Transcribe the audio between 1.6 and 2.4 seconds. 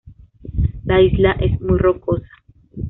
muy rocosa.